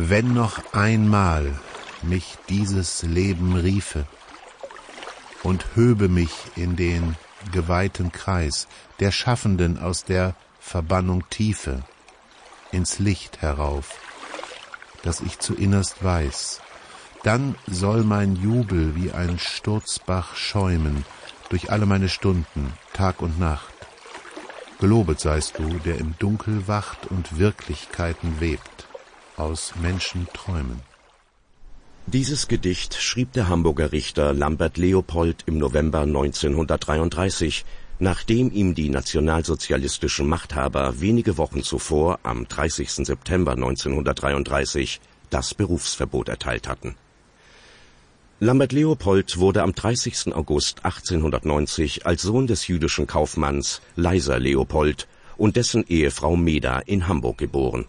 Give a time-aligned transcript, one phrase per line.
[0.00, 1.58] Wenn noch einmal
[2.02, 4.06] mich dieses Leben riefe
[5.42, 7.16] und höbe mich in den
[7.50, 8.68] geweihten Kreis
[9.00, 11.82] der Schaffenden aus der Verbannung Tiefe
[12.70, 13.96] ins Licht herauf,
[15.02, 16.60] das ich zu innerst weiß,
[17.24, 21.04] dann soll mein Jubel wie ein Sturzbach schäumen
[21.48, 23.74] durch alle meine Stunden, Tag und Nacht.
[24.78, 28.87] Gelobet seist du, der im Dunkel wacht und Wirklichkeiten webt
[29.38, 30.80] aus Menschenträumen.
[32.06, 37.64] Dieses Gedicht schrieb der Hamburger Richter Lambert Leopold im November 1933,
[37.98, 42.90] nachdem ihm die nationalsozialistischen Machthaber wenige Wochen zuvor, am 30.
[42.90, 45.00] September 1933,
[45.30, 46.96] das Berufsverbot erteilt hatten.
[48.40, 50.34] Lambert Leopold wurde am 30.
[50.34, 57.36] August 1890 als Sohn des jüdischen Kaufmanns Leiser Leopold und dessen Ehefrau Meda in Hamburg
[57.36, 57.86] geboren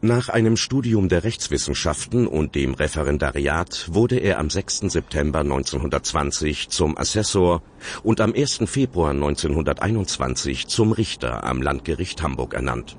[0.00, 4.92] nach einem Studium der Rechtswissenschaften und dem Referendariat wurde er am 6.
[4.92, 7.62] September 1920 zum Assessor
[8.04, 8.60] und am 1.
[8.66, 12.96] Februar 1921 zum Richter am Landgericht Hamburg ernannt.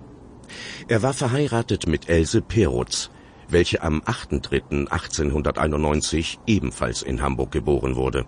[0.89, 3.11] Er war verheiratet mit Else Perutz,
[3.47, 8.25] welche am 8.3.1891 ebenfalls in Hamburg geboren wurde.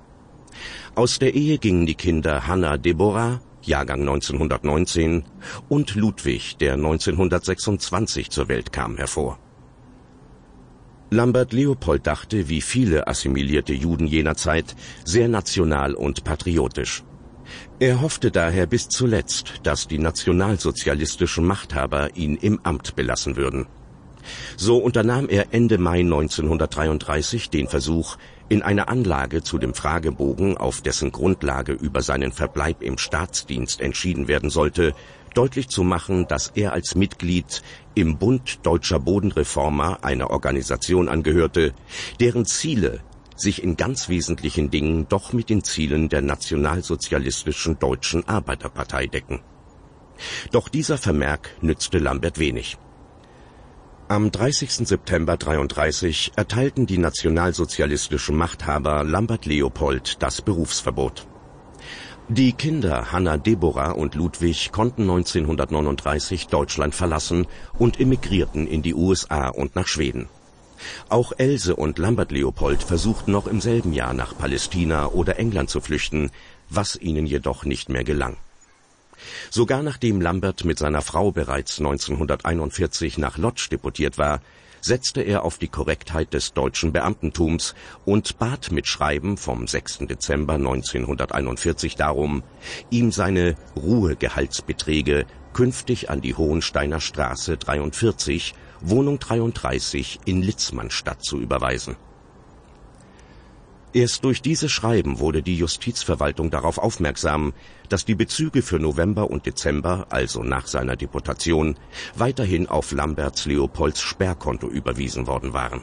[0.95, 5.23] Aus der Ehe gingen die Kinder Hanna Deborah, Jahrgang 1919,
[5.69, 9.39] und Ludwig, der 1926 zur Welt kam, hervor.
[11.09, 17.03] Lambert Leopold dachte, wie viele assimilierte Juden jener Zeit, sehr national und patriotisch.
[17.79, 23.67] Er hoffte daher bis zuletzt, dass die nationalsozialistischen Machthaber ihn im Amt belassen würden.
[24.55, 28.17] So unternahm er Ende Mai 1933 den Versuch,
[28.51, 34.27] in einer Anlage zu dem Fragebogen, auf dessen Grundlage über seinen Verbleib im Staatsdienst entschieden
[34.27, 34.93] werden sollte,
[35.33, 37.61] deutlich zu machen, dass er als Mitglied
[37.95, 41.73] im Bund Deutscher Bodenreformer einer Organisation angehörte,
[42.19, 42.99] deren Ziele
[43.37, 49.39] sich in ganz wesentlichen Dingen doch mit den Zielen der nationalsozialistischen Deutschen Arbeiterpartei decken.
[50.51, 52.77] Doch dieser Vermerk nützte Lambert wenig.
[54.11, 54.85] Am 30.
[54.89, 61.25] September 33 erteilten die nationalsozialistischen Machthaber Lambert Leopold das Berufsverbot.
[62.27, 67.47] Die Kinder Hanna Deborah und Ludwig konnten 1939 Deutschland verlassen
[67.79, 70.27] und emigrierten in die USA und nach Schweden.
[71.07, 75.79] Auch Else und Lambert Leopold versuchten noch im selben Jahr nach Palästina oder England zu
[75.79, 76.31] flüchten,
[76.69, 78.35] was ihnen jedoch nicht mehr gelang.
[79.49, 84.41] Sogar nachdem Lambert mit seiner Frau bereits 1941 nach Lodz deportiert war,
[84.81, 89.99] setzte er auf die Korrektheit des deutschen Beamtentums und bat mit Schreiben vom 6.
[90.09, 92.43] Dezember 1941 darum,
[92.89, 101.95] ihm seine Ruhegehaltsbeträge künftig an die Hohensteiner Straße 43, Wohnung 33 in Litzmannstadt zu überweisen
[103.93, 107.53] Erst durch diese Schreiben wurde die Justizverwaltung darauf aufmerksam,
[107.89, 111.75] dass die Bezüge für November und Dezember, also nach seiner Deportation,
[112.15, 115.81] weiterhin auf Lamberts Leopolds Sperrkonto überwiesen worden waren.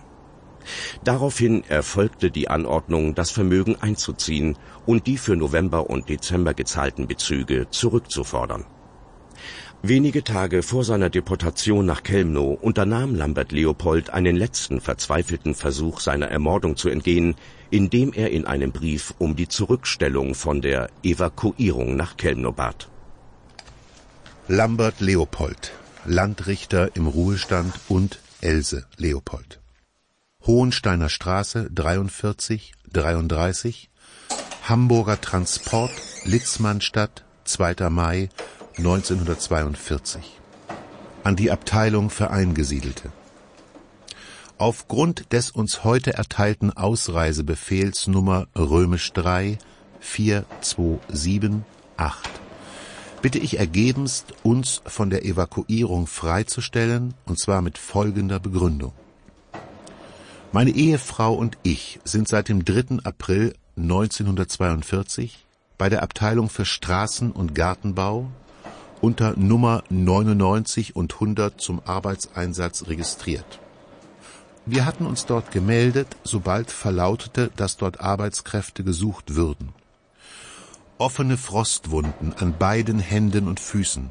[1.04, 7.68] Daraufhin erfolgte die Anordnung, das Vermögen einzuziehen und die für November und Dezember gezahlten Bezüge
[7.68, 8.64] zurückzufordern
[9.82, 16.26] Wenige Tage vor seiner Deportation nach Kelmno unternahm Lambert Leopold einen letzten verzweifelten Versuch, seiner
[16.26, 17.36] Ermordung zu entgehen,
[17.70, 22.88] indem er in einem Brief um die Zurückstellung von der Evakuierung nach Kelmno bat.
[24.48, 25.72] Lambert Leopold,
[26.04, 29.60] Landrichter im Ruhestand und Else Leopold.
[30.44, 33.90] Hohensteiner Straße 43 33
[34.64, 35.92] Hamburger Transport
[36.24, 37.90] Litzmannstadt 2.
[37.90, 38.28] Mai
[38.78, 40.38] 1942
[41.24, 43.10] an die Abteilung für Eingesiedelte.
[44.56, 49.58] Aufgrund des uns heute erteilten Ausreisebefehls Nummer römisch 3
[50.00, 51.64] 4278
[53.20, 58.92] bitte ich ergebenst, uns von der Evakuierung freizustellen, und zwar mit folgender Begründung.
[60.52, 63.04] Meine Ehefrau und ich sind seit dem 3.
[63.04, 65.44] April 1942
[65.78, 68.28] bei der Abteilung für Straßen- und Gartenbau
[69.00, 73.60] unter Nummer 99 und 100 zum Arbeitseinsatz registriert.
[74.66, 79.70] Wir hatten uns dort gemeldet, sobald verlautete, dass dort Arbeitskräfte gesucht würden.
[80.98, 84.10] Offene Frostwunden an beiden Händen und Füßen,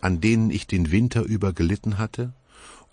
[0.00, 2.32] an denen ich den Winter über gelitten hatte,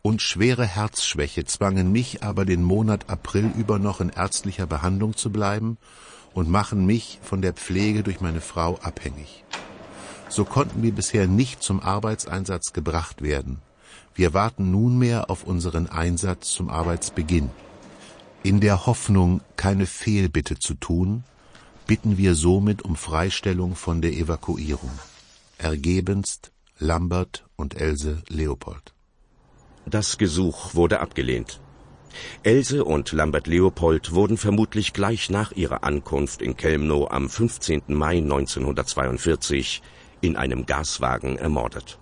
[0.01, 5.31] und schwere Herzschwäche zwangen mich aber den Monat April über noch in ärztlicher Behandlung zu
[5.31, 5.77] bleiben
[6.33, 9.43] und machen mich von der Pflege durch meine Frau abhängig.
[10.29, 13.59] So konnten wir bisher nicht zum Arbeitseinsatz gebracht werden.
[14.15, 17.49] Wir warten nunmehr auf unseren Einsatz zum Arbeitsbeginn.
[18.43, 21.23] In der Hoffnung, keine Fehlbitte zu tun,
[21.85, 24.91] bitten wir somit um Freistellung von der Evakuierung.
[25.57, 28.93] Ergebenst Lambert und Else Leopold.
[29.85, 31.59] Das Gesuch wurde abgelehnt.
[32.43, 37.83] Else und Lambert Leopold wurden vermutlich gleich nach ihrer Ankunft in Kelmno am 15.
[37.87, 39.81] Mai 1942
[40.27, 41.97] in einem Gaswagen ermordet